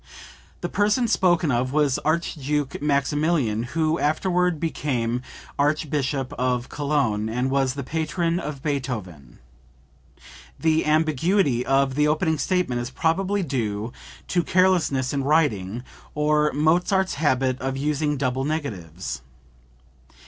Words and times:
The 0.61 0.67
person 0.67 1.07
spoken 1.07 1.51
of 1.51 1.71
was 1.73 1.99
Archduke 1.99 2.81
Maximilian, 2.81 3.61
who 3.77 3.99
afterward 3.99 4.59
became 4.59 5.21
Archbishop 5.59 6.33
of 6.39 6.69
Cologne, 6.69 7.29
and 7.29 7.51
was 7.51 7.75
the 7.75 7.83
patron 7.83 8.39
of 8.39 8.63
Beethoven. 8.63 9.37
[The 10.59 10.87
ambiguity 10.87 11.63
of 11.63 11.93
the 11.93 12.07
opening 12.07 12.39
statement 12.39 12.81
is 12.81 12.89
probably 12.89 13.43
due 13.43 13.93
to 14.29 14.41
carelessness 14.41 15.13
in 15.13 15.23
writing, 15.23 15.83
or 16.15 16.51
Mozart's 16.51 17.13
habit 17.21 17.61
of 17.61 17.77
using 17.77 18.17
double 18.17 18.43
negatives. 18.43 19.21